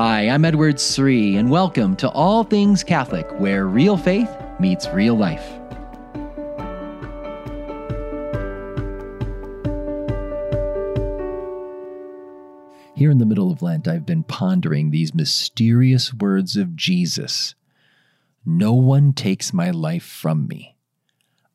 [0.00, 4.30] Hi, I'm Edward Sri, and welcome to All Things Catholic, where real faith
[4.60, 5.44] meets real life.
[12.94, 17.56] Here in the middle of Lent, I've been pondering these mysterious words of Jesus
[18.46, 20.76] No one takes my life from me.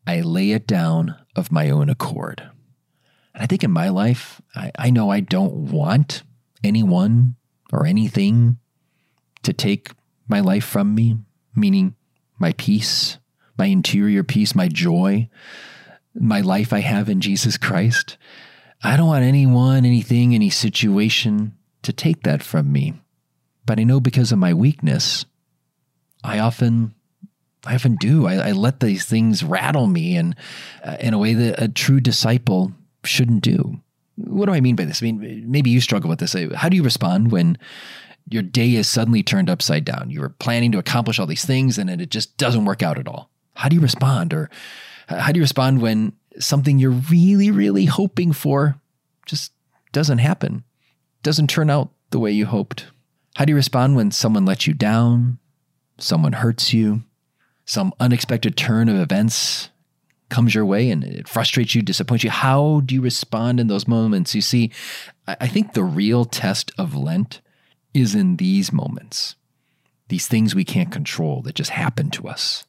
[0.05, 2.41] I lay it down of my own accord.
[3.33, 6.23] And I think in my life, I, I know I don't want
[6.61, 7.37] anyone
[7.73, 8.57] or anything
[9.41, 9.91] to take
[10.27, 11.17] my life from me,
[11.55, 11.95] meaning
[12.37, 13.17] my peace,
[13.57, 15.27] my interior peace, my joy,
[16.13, 18.17] my life I have in Jesus Christ.
[18.83, 22.93] I don't want anyone, anything, any situation to take that from me.
[23.65, 25.25] But I know because of my weakness,
[26.23, 26.93] I often
[27.65, 28.27] I often do.
[28.27, 30.35] I, I let these things rattle me and
[30.83, 32.73] uh, in a way that a true disciple
[33.05, 33.79] shouldn't do.
[34.15, 35.01] What do I mean by this?
[35.01, 36.35] I mean, maybe you struggle with this.
[36.55, 37.57] How do you respond when
[38.29, 40.09] your day is suddenly turned upside down?
[40.09, 43.07] You were planning to accomplish all these things and it just doesn't work out at
[43.07, 43.29] all.
[43.55, 44.33] How do you respond?
[44.33, 44.49] Or
[45.07, 48.79] how do you respond when something you're really, really hoping for
[49.25, 49.51] just
[49.91, 50.63] doesn't happen,
[51.21, 52.87] doesn't turn out the way you hoped?
[53.35, 55.39] How do you respond when someone lets you down,
[55.97, 57.03] someone hurts you,
[57.65, 59.69] some unexpected turn of events
[60.29, 63.87] comes your way and it frustrates you, disappoints you, how do you respond in those
[63.87, 64.33] moments?
[64.33, 64.71] You see,
[65.27, 67.41] I think the real test of Lent
[67.93, 69.35] is in these moments,
[70.07, 72.65] these things we can't control that just happen to us.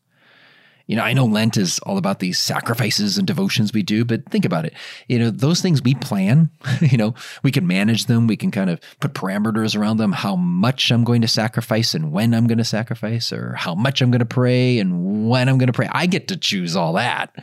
[0.86, 4.28] You know, I know Lent is all about these sacrifices and devotions we do, but
[4.28, 4.74] think about it.
[5.08, 8.26] You know, those things we plan, you know, we can manage them.
[8.26, 12.12] We can kind of put parameters around them, how much I'm going to sacrifice and
[12.12, 15.56] when I'm going to sacrifice, or how much I'm going to pray and when I'm
[15.56, 15.88] going to pray.
[15.90, 17.34] I get to choose all that.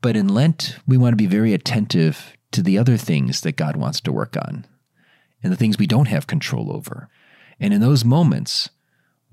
[0.00, 3.74] But in Lent, we want to be very attentive to the other things that God
[3.74, 4.64] wants to work on
[5.42, 7.08] and the things we don't have control over.
[7.58, 8.70] And in those moments,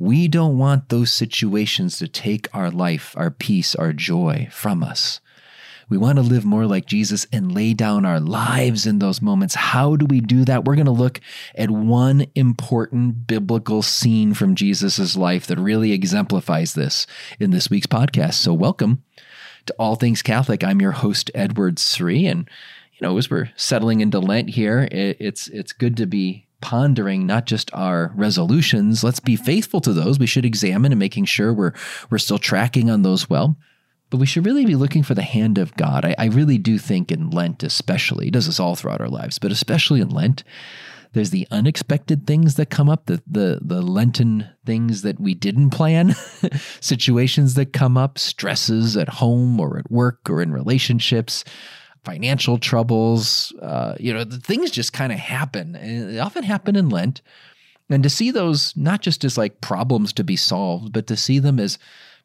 [0.04, 5.22] we don't want those situations to take our life, our peace, our joy from us.
[5.88, 9.56] We want to live more like Jesus and lay down our lives in those moments.
[9.56, 10.66] How do we do that?
[10.66, 11.22] We're going to look
[11.56, 17.08] at one important biblical scene from Jesus' life that really exemplifies this
[17.40, 18.34] in this week's podcast.
[18.34, 19.04] So, welcome
[19.68, 20.66] to All Things Catholic.
[20.66, 22.26] I'm your host, Edward Sri.
[22.26, 22.50] And,
[22.92, 27.46] you know, as we're settling into Lent here, it's, it's good to be pondering not
[27.46, 30.18] just our resolutions, let's be faithful to those.
[30.18, 31.74] We should examine and making sure we're
[32.10, 33.58] we're still tracking on those well.
[34.10, 36.06] But we should really be looking for the hand of God.
[36.06, 39.52] I, I really do think in Lent, especially, does this all throughout our lives, but
[39.52, 40.44] especially in Lent,
[41.14, 45.72] there's the unexpected things that come up, the the the Lenten things that we didn't
[45.72, 46.16] plan,
[46.80, 51.44] situations that come up, stresses at home or at work or in relationships,
[52.04, 53.54] financial troubles.
[53.62, 55.76] Uh, you know, the things just kind of happen.
[55.76, 57.22] And they often happen in Lent.
[57.90, 61.40] And to see those not just as like problems to be solved, but to see
[61.40, 61.78] them as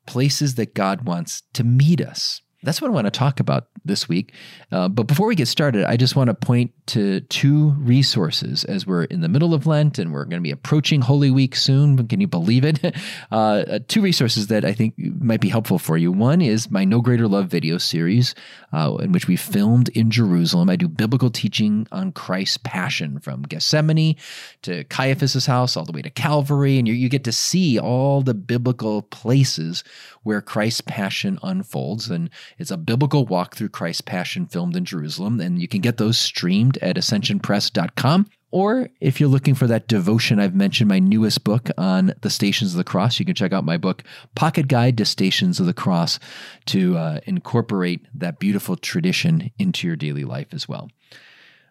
[0.06, 2.40] places that God wants to meet us.
[2.62, 4.32] That's what I want to talk about this week.
[4.72, 8.86] Uh, but before we get started, I just want to point to two resources as
[8.86, 12.06] we're in the middle of Lent and we're going to be approaching Holy Week soon.
[12.08, 12.78] Can you believe it?
[13.30, 16.10] Uh, uh, two resources that I think might be helpful for you.
[16.10, 18.34] One is my No Greater Love video series,
[18.72, 20.70] uh, in which we filmed in Jerusalem.
[20.70, 24.16] I do biblical teaching on Christ's passion from Gethsemane
[24.62, 26.78] to Caiaphas' house, all the way to Calvary.
[26.78, 29.84] And you, you get to see all the biblical places
[30.22, 32.10] where Christ's passion unfolds.
[32.10, 35.40] And it's a biblical walk through Christ's passion filmed in Jerusalem.
[35.40, 38.28] And you can get those streamed at ascensionpress.com.
[38.50, 42.72] Or if you're looking for that devotion, I've mentioned my newest book on the Stations
[42.72, 43.20] of the Cross.
[43.20, 44.02] You can check out my book,
[44.34, 46.18] Pocket Guide to Stations of the Cross,
[46.66, 50.88] to uh, incorporate that beautiful tradition into your daily life as well.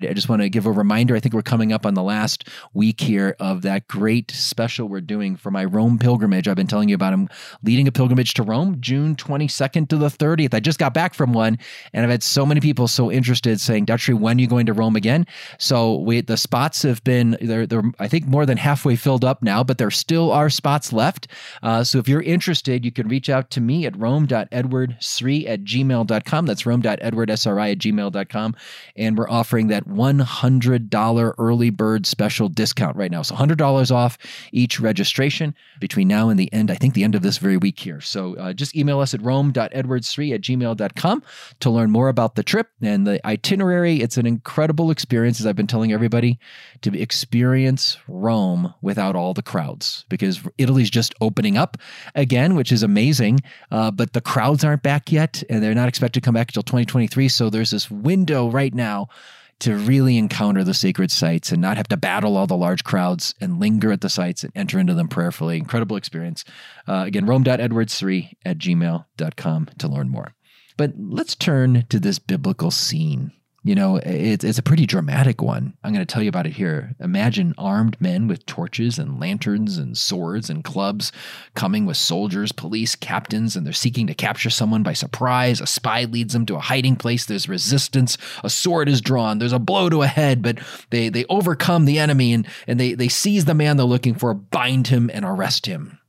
[0.02, 1.16] I just want to give a reminder.
[1.16, 5.02] I think we're coming up on the last week here of that great special we're
[5.02, 6.48] doing for my Rome pilgrimage.
[6.48, 7.14] I've been telling you about.
[7.14, 7.30] I'm
[7.64, 10.54] leading a pilgrimage to Rome, June 22nd to the 30th.
[10.54, 11.58] I just got back from one,
[11.94, 14.74] and I've had so many people so interested saying, Dutch, when are you going to
[14.74, 15.26] Rome again?
[15.58, 19.42] So we the spots have been they're they're I think more than halfway filled up
[19.42, 21.28] now, but there still are spots left.
[21.64, 26.46] Uh, so if you're interested, you can reach out to me at rome.edwardsri at gmail.com.
[26.46, 28.56] That's rome.edwardsri at gmail.com.
[28.96, 33.22] And we're offering that $100 early bird special discount right now.
[33.22, 34.18] So $100 off
[34.52, 37.80] each registration between now and the end, I think the end of this very week
[37.80, 38.02] here.
[38.02, 41.24] So uh, just email us at rome.edwardsri at gmail.com
[41.60, 44.02] to learn more about the trip and the itinerary.
[44.02, 46.40] It's an incredible experience, as I've been telling everybody,
[46.82, 51.78] to experience Rome without all the crowds because Italy's just opening up
[52.16, 53.40] again, which is amazing.
[53.72, 56.64] Uh, but the crowds aren't back yet and they're not expected to come back until
[56.64, 57.30] 2023.
[57.30, 59.10] So there's this window right now
[59.60, 63.34] to really encounter the sacred sites and not have to battle all the large crowds
[63.42, 65.58] and linger at the sites and enter into them prayerfully.
[65.58, 66.46] Incredible experience.
[66.88, 70.34] Uh, again, rome.edwardsri at gmail.com to learn more.
[70.78, 73.32] But let's turn to this biblical scene
[73.64, 75.74] you know, it's, it's a pretty dramatic one.
[75.84, 76.96] I'm going to tell you about it here.
[77.00, 81.12] Imagine armed men with torches and lanterns and swords and clubs
[81.54, 85.60] coming with soldiers, police, captains, and they're seeking to capture someone by surprise.
[85.60, 87.26] A spy leads them to a hiding place.
[87.26, 88.18] There's resistance.
[88.44, 89.40] A sword is drawn.
[89.40, 90.60] There's a blow to a head, but
[90.92, 94.34] they, they overcome the enemy and, and they, they seize the man they're looking for,
[94.34, 96.00] bind him, and arrest him.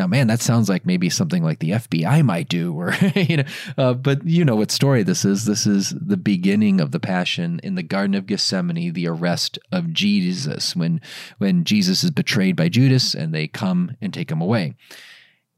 [0.00, 3.44] Now, man, that sounds like maybe something like the FBI might do, or you know,
[3.76, 5.44] uh, but you know what story this is.
[5.44, 9.92] This is the beginning of the Passion in the Garden of Gethsemane, the arrest of
[9.92, 11.02] Jesus when
[11.36, 14.74] when Jesus is betrayed by Judas, and they come and take him away.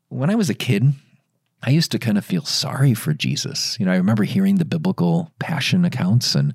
[0.08, 0.92] When I was a kid,
[1.62, 3.78] I used to kind of feel sorry for Jesus.
[3.78, 6.52] You know, I remember hearing the biblical Passion accounts, and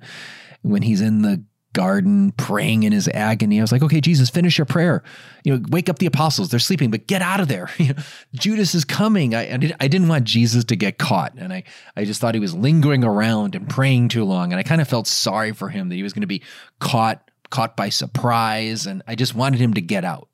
[0.61, 1.41] when he's in the
[1.77, 3.59] garden praying in his agony.
[3.59, 5.03] I was like, okay, Jesus, finish your prayer.
[5.43, 6.49] You know, wake up the apostles.
[6.49, 7.69] They're sleeping, but get out of there.
[7.77, 8.01] You know,
[8.33, 9.35] Judas is coming.
[9.35, 11.35] I, I, did, I didn't want Jesus to get caught.
[11.37, 11.63] And I,
[11.95, 14.51] I just thought he was lingering around and praying too long.
[14.51, 16.41] And I kind of felt sorry for him that he was going to be
[16.79, 18.87] caught, caught by surprise.
[18.87, 20.29] And I just wanted him to get out.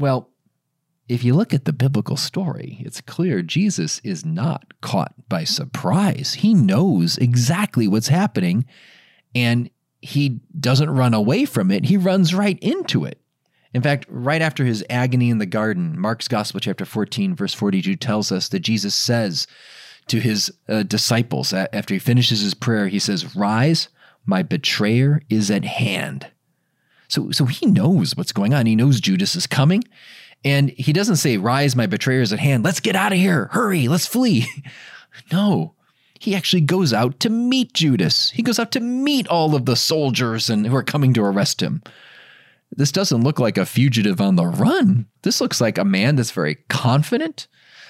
[0.00, 0.28] Well,
[1.08, 6.34] if you look at the biblical story, it's clear Jesus is not caught by surprise.
[6.34, 8.66] He knows exactly what's happening.
[9.36, 13.20] And he doesn't run away from it, he runs right into it.
[13.74, 17.96] In fact, right after his agony in the garden, Mark's Gospel, chapter 14, verse 42,
[17.96, 19.46] tells us that Jesus says
[20.06, 23.88] to his uh, disciples, after he finishes his prayer, he says, Rise,
[24.24, 26.28] my betrayer is at hand.
[27.08, 28.66] So, so he knows what's going on.
[28.66, 29.84] He knows Judas is coming.
[30.44, 32.64] And he doesn't say, Rise, my betrayer is at hand.
[32.64, 33.46] Let's get out of here.
[33.52, 34.46] Hurry, let's flee.
[35.32, 35.74] no,
[36.18, 38.30] he actually goes out to meet Judas.
[38.30, 41.62] He goes out to meet all of the soldiers and who are coming to arrest
[41.62, 41.82] him.
[42.70, 45.06] This doesn't look like a fugitive on the run.
[45.22, 47.48] This looks like a man that's very confident.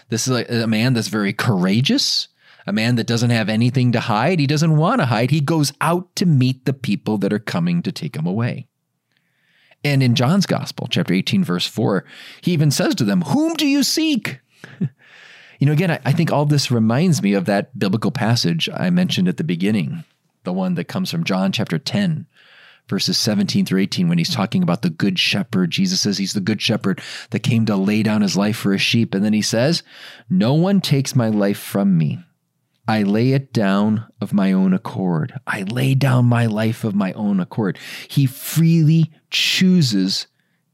[0.08, 2.28] This is a, a man that's very courageous,
[2.66, 4.38] a man that doesn't have anything to hide.
[4.38, 5.30] He doesn't want to hide.
[5.30, 8.68] He goes out to meet the people that are coming to take him away.
[9.84, 12.04] And in John's Gospel, chapter 18, verse 4,
[12.40, 14.40] he even says to them, Whom do you seek?
[15.58, 18.90] You know, again, I, I think all this reminds me of that biblical passage I
[18.90, 20.04] mentioned at the beginning,
[20.44, 22.26] the one that comes from John chapter 10,
[22.88, 25.70] verses 17 through 18, when he's talking about the good shepherd.
[25.70, 27.00] Jesus says he's the good shepherd
[27.30, 29.14] that came to lay down his life for his sheep.
[29.14, 29.82] And then he says,
[30.30, 32.20] No one takes my life from me.
[32.86, 35.38] I lay it down of my own accord.
[35.46, 37.78] I lay down my life of my own accord.
[38.08, 40.26] He freely chooses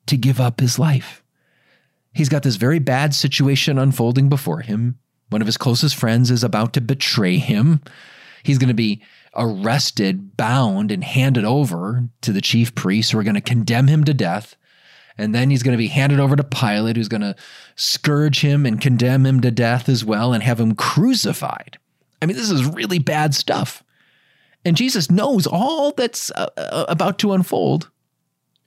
[0.06, 1.23] to give up his life.
[2.14, 4.98] He's got this very bad situation unfolding before him.
[5.30, 7.82] One of his closest friends is about to betray him.
[8.44, 9.02] He's going to be
[9.34, 14.04] arrested, bound, and handed over to the chief priests who are going to condemn him
[14.04, 14.54] to death.
[15.18, 17.34] And then he's going to be handed over to Pilate, who's going to
[17.74, 21.78] scourge him and condemn him to death as well and have him crucified.
[22.22, 23.82] I mean, this is really bad stuff.
[24.64, 27.90] And Jesus knows all that's uh, uh about to unfold,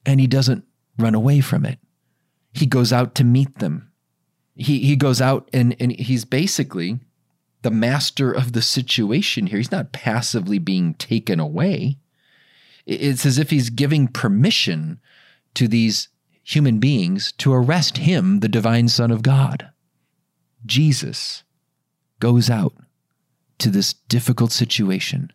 [0.06, 0.64] and he doesn't
[0.98, 1.80] run away from it
[2.54, 3.92] he goes out to meet them.
[4.56, 7.00] He, he goes out and, and he's basically
[7.62, 9.58] the master of the situation here.
[9.58, 11.98] He's not passively being taken away.
[12.86, 15.00] It's as if he's giving permission
[15.56, 16.10] to these
[16.44, 19.70] human beings to arrest him, the divine Son of God.
[20.66, 21.44] Jesus
[22.20, 22.74] goes out
[23.60, 25.32] to this difficult situation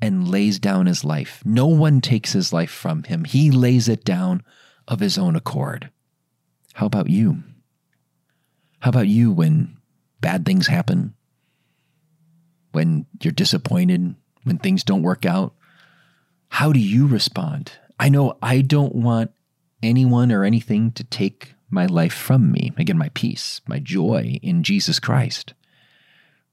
[0.00, 1.42] and lays down his life.
[1.44, 4.42] No one takes his life from him, he lays it down
[4.88, 5.90] of his own accord.
[6.74, 7.42] How about you?
[8.80, 9.76] How about you when
[10.20, 11.14] bad things happen?
[12.72, 14.14] When you're disappointed?
[14.44, 15.54] When things don't work out?
[16.48, 17.72] How do you respond?
[17.98, 19.30] I know I don't want
[19.82, 22.72] anyone or anything to take my life from me.
[22.76, 25.54] Again, my peace, my joy in Jesus Christ.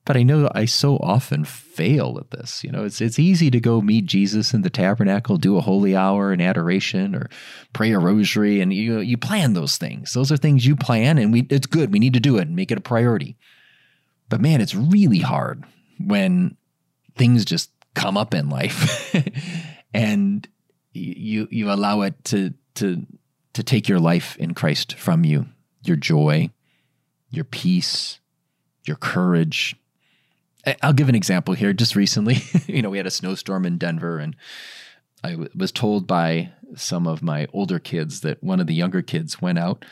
[0.10, 2.64] But I know I so often fail at this.
[2.64, 5.96] You know, it's it's easy to go meet Jesus in the tabernacle, do a holy
[5.96, 7.30] hour and adoration, or
[7.74, 10.14] pray a rosary, and you you plan those things.
[10.14, 11.94] Those are things you plan, and we it's good.
[11.94, 13.38] We need to do it and make it a priority.
[14.30, 15.64] But man, it's really hard
[16.04, 16.58] when
[17.16, 19.16] things just come up in life,
[19.94, 20.48] and
[20.92, 23.06] you you allow it to to
[23.54, 25.46] to take your life in Christ from you,
[25.84, 26.50] your joy,
[27.30, 28.20] your peace,
[28.86, 29.76] your courage,
[30.82, 31.74] I'll give an example here.
[31.74, 34.36] Just recently, you know, we had a snowstorm in Denver, and
[35.24, 39.02] I w- was told by some of my older kids that one of the younger
[39.02, 39.86] kids went out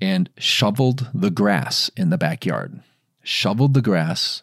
[0.00, 2.82] and shoveled the grass in the backyard,
[3.22, 4.42] shoveled the grass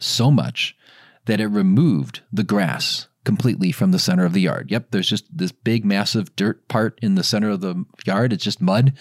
[0.00, 0.76] so much
[1.26, 4.70] that it removed the grass completely from the center of the yard.
[4.70, 8.32] Yep, there's just this big, massive dirt part in the center of the yard.
[8.32, 8.94] It's just mud.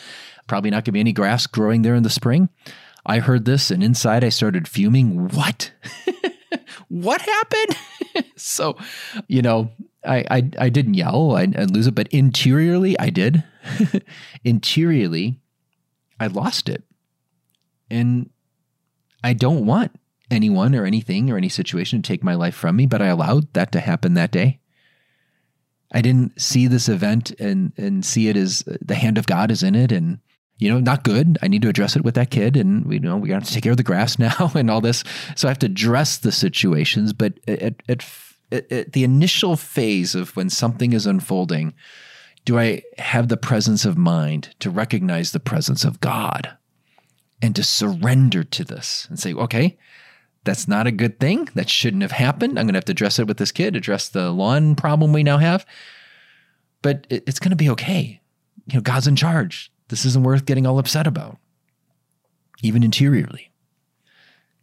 [0.48, 2.50] Probably not going to be any grass growing there in the spring.
[3.08, 5.30] I heard this, and inside I started fuming.
[5.30, 5.72] What?
[6.90, 7.78] what happened?
[8.36, 8.78] so,
[9.28, 9.72] you know,
[10.06, 13.44] I, I, I didn't yell, I'd lose it, but interiorly, I did.
[14.44, 15.40] interiorly,
[16.20, 16.84] I lost it.
[17.90, 18.30] And
[19.24, 19.98] I don't want
[20.30, 23.54] anyone or anything or any situation to take my life from me, but I allowed
[23.54, 24.60] that to happen that day.
[25.94, 29.64] I didn't see this event and and see it as the hand of God is
[29.64, 30.20] in it and
[30.58, 31.38] you know not good.
[31.42, 33.54] I need to address it with that kid and we you know we got to
[33.54, 35.04] take care of the grass now and all this.
[35.36, 38.06] So I have to address the situations, but at, at,
[38.52, 41.74] at, the initial phase of when something is unfolding,
[42.46, 46.58] do I have the presence of mind to recognize the presence of God
[47.42, 49.78] and to surrender to this and say, okay,
[50.44, 51.50] that's not a good thing.
[51.56, 52.58] That shouldn't have happened.
[52.58, 55.24] I'm going to have to address it with this kid, address the lawn problem we
[55.24, 55.66] now have.
[56.82, 58.22] But it's going to be okay.
[58.68, 59.72] You know, God's in charge.
[59.90, 61.38] This isn't worth getting all upset about,
[62.62, 63.52] even interiorly.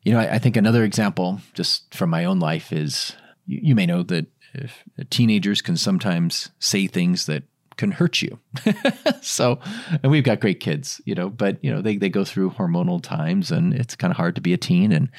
[0.02, 3.14] You know, I, I think another example, just from my own life, is
[3.46, 4.26] you, you may know that
[4.58, 4.68] uh,
[5.10, 7.44] teenagers can sometimes say things that
[7.76, 8.38] can hurt you.
[9.22, 9.58] so,
[10.02, 13.02] and we've got great kids, you know, but you know, they, they go through hormonal
[13.02, 14.92] times and it's kind of hard to be a teen.
[14.92, 15.10] And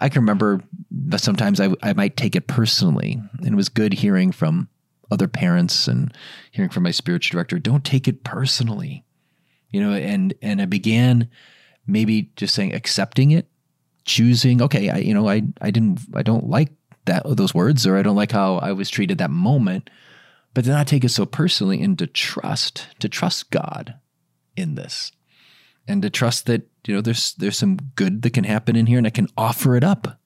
[0.00, 3.92] I can remember that sometimes I, I might take it personally and it was good
[3.92, 4.68] hearing from
[5.10, 6.14] other parents and
[6.50, 9.04] hearing from my spiritual director, don't take it personally,
[9.70, 11.28] you know, and, and I began
[11.86, 13.48] maybe just saying, accepting it,
[14.04, 16.70] choosing, okay, I, you know, I, I didn't, I don't like
[17.06, 19.90] that, those words, or I don't like how I was treated that moment
[20.54, 23.94] but to not take it so personally and to trust, to trust God
[24.56, 25.12] in this.
[25.86, 28.98] And to trust that, you know, there's there's some good that can happen in here
[28.98, 30.20] and I can offer it up.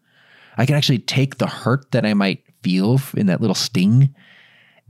[0.56, 4.14] I can actually take the hurt that I might feel in that little sting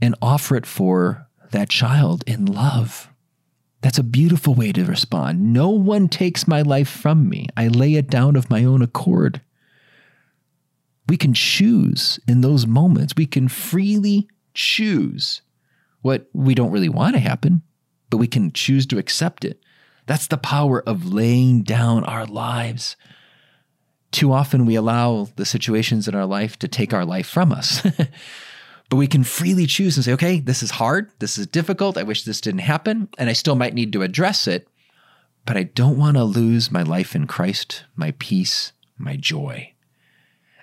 [0.01, 3.12] and offer it for that child in love.
[3.83, 5.53] That's a beautiful way to respond.
[5.53, 7.47] No one takes my life from me.
[7.57, 9.41] I lay it down of my own accord.
[11.09, 13.13] We can choose in those moments.
[13.17, 15.41] We can freely choose
[16.01, 17.61] what we don't really want to happen,
[18.09, 19.59] but we can choose to accept it.
[20.05, 22.95] That's the power of laying down our lives.
[24.11, 27.85] Too often we allow the situations in our life to take our life from us.
[28.89, 31.09] but we can freely choose and say, okay, this is hard.
[31.19, 31.97] This is difficult.
[31.97, 33.09] I wish this didn't happen.
[33.17, 34.67] And I still might need to address it.
[35.45, 39.73] But I don't want to lose my life in Christ, my peace, my joy.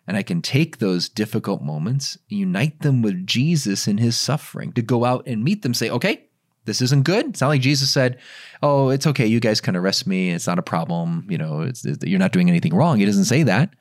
[0.07, 4.83] And I can take those difficult moments, unite them with Jesus in his suffering, to
[4.83, 6.25] go out and meet them, say, okay,
[6.65, 7.27] this isn't good.
[7.27, 8.19] It's not like Jesus said,
[8.62, 9.27] oh, it's okay.
[9.27, 10.31] You guys can arrest me.
[10.31, 11.27] It's not a problem.
[11.29, 12.99] You know, it's, you're not doing anything wrong.
[12.99, 13.75] He doesn't say that.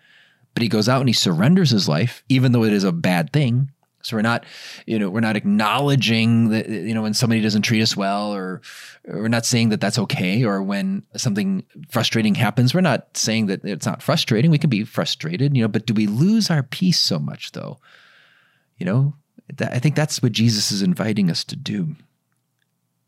[0.54, 3.32] But he goes out and he surrenders his life, even though it is a bad
[3.32, 4.46] thing, so we're not,
[4.86, 8.62] you know, we're not acknowledging that, you know, when somebody doesn't treat us well, or,
[9.08, 13.48] or we're not saying that that's okay, or when something frustrating happens, we're not saying
[13.48, 14.52] that it's not frustrating.
[14.52, 17.80] We can be frustrated, you know, but do we lose our peace so much, though?
[18.78, 19.16] You know,
[19.58, 21.96] that, I think that's what Jesus is inviting us to do.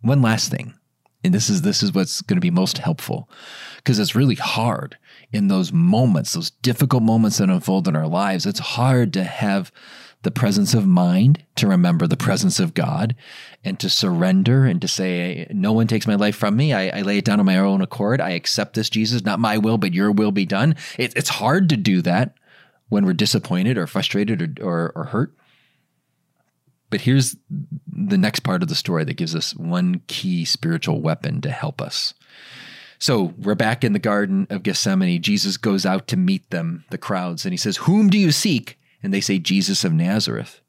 [0.02, 0.74] One last thing,
[1.24, 3.30] and this is this is what's going to be most helpful,
[3.78, 4.98] because it's really hard
[5.32, 8.46] in those moments, those difficult moments that unfold in our lives.
[8.46, 9.72] It's hard to have
[10.24, 13.16] the presence of mind to remember the presence of God
[13.64, 16.74] and to surrender and to say, No one takes my life from me.
[16.74, 18.22] I, I lay it down on my own accord.
[18.22, 20.76] I accept this, Jesus, not my will, but your will be done.
[20.98, 22.36] It, it's hard to do that
[22.90, 25.34] when we're disappointed or frustrated or, or, or hurt.
[26.92, 27.38] But here's
[27.88, 31.82] the next part of the story that gives us one key spiritual weapon to help
[31.82, 32.14] us.
[33.00, 35.22] So we're back in the Garden of Gethsemane.
[35.22, 38.78] Jesus goes out to meet them, the crowds, and he says, Whom do you seek?
[39.04, 40.62] And they say, Jesus of Nazareth.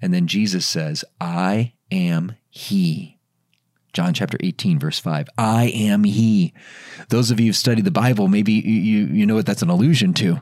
[0.00, 3.18] And then Jesus says, I am He.
[3.92, 5.28] John chapter 18, verse 5.
[5.36, 6.52] I am He.
[7.08, 10.14] Those of you who've studied the Bible, maybe you, you know what that's an allusion
[10.14, 10.40] to.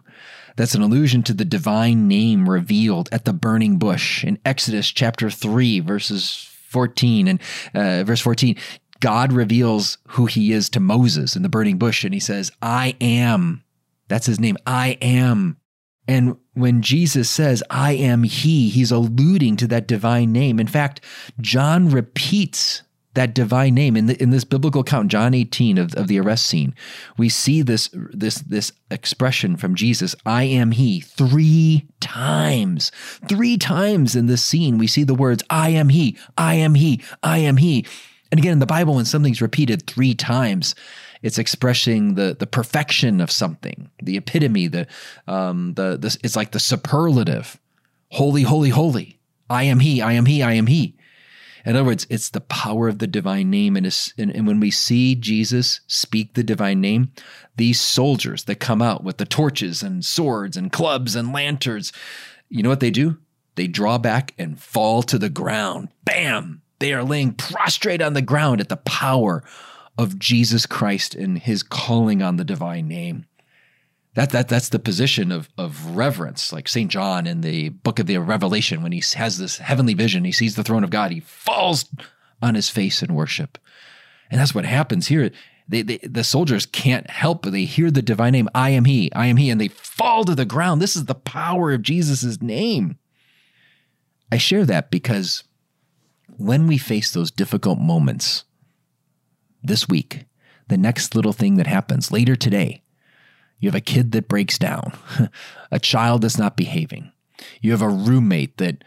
[0.57, 5.31] That's an allusion to the divine name revealed at the burning bush in Exodus chapter
[5.31, 7.41] 3, verses 14 and
[7.75, 8.57] uh, verse 14.
[9.01, 12.97] God reveals who he is to Moses in the burning bush, and he says, I
[13.01, 13.63] am.
[14.09, 14.57] That's his name.
[14.67, 15.59] I am.
[16.09, 20.61] And when Jesus says, I am He, he's alluding to that divine name.
[20.61, 21.01] In fact,
[21.41, 22.83] John repeats
[23.17, 26.47] that divine name in, the, in this biblical account, John 18 of, of the arrest
[26.47, 26.75] scene.
[27.17, 32.93] We see this, this, this expression from Jesus, I am He, three times.
[33.27, 37.03] Three times in this scene, we see the words, I am He, I am He,
[37.23, 37.87] I am He.
[38.31, 40.75] And again, in the Bible, when something's repeated three times,
[41.23, 44.87] it's expressing the the perfection of something, the epitome, the
[45.27, 47.61] um, the, the it's like the superlative,
[48.11, 49.19] holy, holy, holy.
[49.49, 50.97] I am He, I am He, I am He.
[51.65, 53.77] In other words, it's the power of the divine name.
[53.77, 57.11] And, and, and, when we see Jesus speak the divine name,
[57.57, 61.93] these soldiers that come out with the torches and swords and clubs and lanterns,
[62.49, 63.19] you know what they do?
[63.57, 65.89] They draw back and fall to the ground.
[66.05, 66.63] Bam!
[66.79, 69.43] They are laying prostrate on the ground at the power
[69.99, 73.27] of Jesus Christ and his calling on the divine name.
[74.15, 78.07] That, that that's the position of of reverence, like Saint John in the book of
[78.07, 81.21] the Revelation, when he has this heavenly vision, he sees the throne of God, he
[81.21, 81.85] falls
[82.41, 83.59] on his face in worship,
[84.31, 85.31] and that's what happens here.
[85.69, 89.13] They, they, the soldiers can't help but they hear the divine name, I am He,
[89.13, 90.81] I am He, and they fall to the ground.
[90.81, 92.97] This is the power of Jesus' name.
[94.33, 95.45] I share that because
[96.39, 98.45] when we face those difficult moments
[99.67, 100.25] this week,
[100.69, 102.83] the next little thing that happens later today,
[103.59, 104.93] you have a kid that breaks down,
[105.71, 107.13] a child that's not behaving.
[107.61, 108.83] You have a roommate that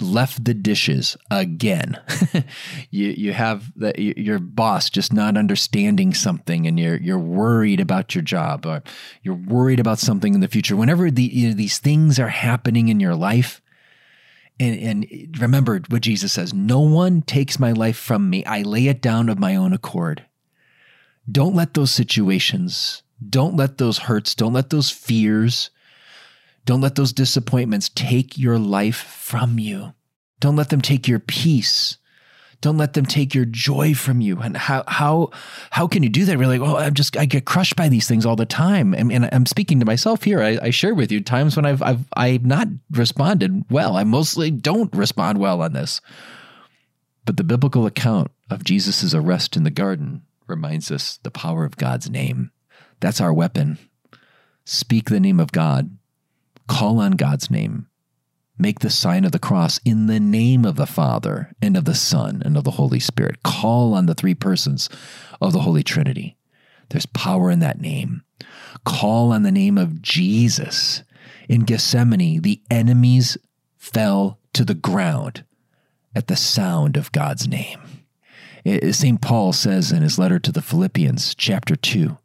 [0.00, 2.00] left the dishes again.
[2.90, 8.14] you you have the, your boss just not understanding something, and you're you're worried about
[8.14, 8.82] your job, or
[9.22, 10.76] you're worried about something in the future.
[10.76, 13.60] Whenever the, you know, these things are happening in your life,
[14.60, 18.86] and, and remember what Jesus says: "No one takes my life from me; I lay
[18.88, 20.24] it down of my own accord."
[21.30, 25.70] Don't let those situations don't let those hurts, don't let those fears,
[26.64, 29.94] don't let those disappointments take your life from you.
[30.40, 31.96] Don't let them take your peace.
[32.60, 34.40] Don't let them take your joy from you.
[34.40, 35.30] And how how
[35.70, 36.38] how can you do that?
[36.38, 36.58] Really?
[36.58, 38.94] Well, I'm just I get crushed by these things all the time.
[38.94, 40.42] And, and I'm speaking to myself here.
[40.42, 43.96] I, I share with you times when I've I've I've not responded well.
[43.96, 46.00] I mostly don't respond well on this.
[47.24, 51.76] But the biblical account of Jesus' arrest in the garden reminds us the power of
[51.76, 52.50] God's name.
[53.00, 53.78] That's our weapon.
[54.64, 55.96] Speak the name of God.
[56.66, 57.87] Call on God's name.
[58.58, 61.94] Make the sign of the cross in the name of the Father and of the
[61.94, 63.42] Son and of the Holy Spirit.
[63.44, 64.88] Call on the three persons
[65.40, 66.36] of the Holy Trinity.
[66.88, 68.22] There's power in that name.
[68.84, 71.02] Call on the name of Jesus.
[71.48, 73.38] In Gethsemane, the enemies
[73.76, 75.44] fell to the ground
[76.14, 77.80] at the sound of God's name.
[78.90, 79.20] St.
[79.20, 82.18] Paul says in his letter to the Philippians, chapter 2,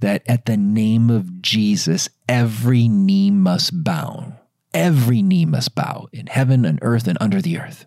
[0.00, 4.34] that at the name of Jesus, every knee must bow.
[4.76, 7.86] Every knee must bow in heaven and earth and under the earth.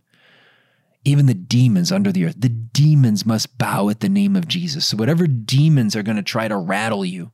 [1.06, 4.88] Even the demons under the earth, the demons must bow at the name of Jesus.
[4.88, 7.32] So, whatever demons are going to try to rattle you,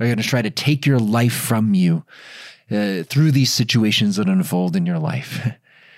[0.00, 2.06] are going to try to take your life from you
[2.70, 5.46] uh, through these situations that unfold in your life,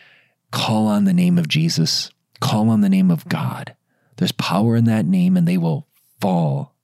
[0.51, 3.77] call on the name of Jesus, call on the name of God.
[4.17, 5.87] There's power in that name, and they will
[6.21, 6.75] fall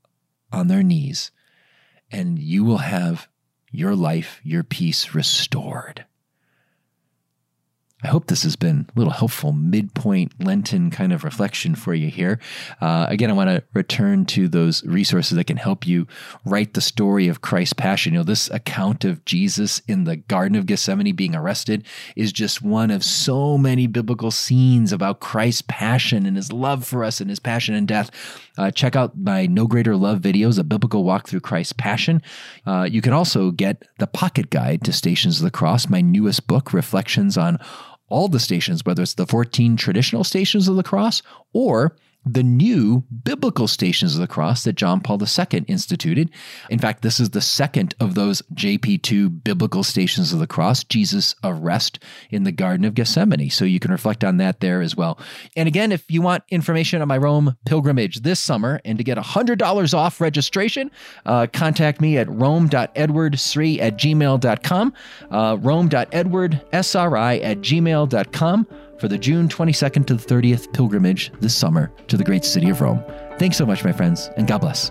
[0.52, 1.32] on their knees,
[2.12, 3.26] and you will have
[3.74, 6.04] your life, your peace restored.
[8.04, 12.10] I hope this has been a little helpful midpoint Lenten kind of reflection for you
[12.10, 12.38] here.
[12.82, 16.06] Uh, again, I want to return to those resources that can help you
[16.44, 18.12] write the story of Christ's passion.
[18.12, 22.60] You know, this account of Jesus in the Garden of Gethsemane being arrested is just
[22.60, 27.30] one of so many biblical scenes about Christ's passion and his love for us and
[27.30, 28.10] his passion and death.
[28.58, 32.20] Uh, check out my No Greater Love videos, a biblical walk through Christ's passion.
[32.66, 36.46] Uh, you can also get the pocket guide to Stations of the Cross, my newest
[36.46, 37.58] book, Reflections on
[38.08, 43.04] all the stations, whether it's the 14 traditional stations of the cross or the new
[43.22, 46.30] biblical stations of the cross that John Paul II instituted.
[46.70, 51.34] In fact, this is the second of those JP2 biblical stations of the cross, Jesus'
[51.44, 51.98] arrest
[52.30, 53.50] in the Garden of Gethsemane.
[53.50, 55.18] So you can reflect on that there as well.
[55.56, 59.18] And again, if you want information on my Rome pilgrimage this summer and to get
[59.18, 60.90] $100 off registration,
[61.26, 64.94] uh, contact me at rome.edwardsri at gmail.com,
[65.30, 68.66] uh, rome.edwardsri at gmail.com
[68.98, 72.80] for the June 22nd to the 30th pilgrimage this summer to the great city of
[72.80, 73.02] Rome.
[73.38, 74.90] Thanks so much, my friends, and God bless.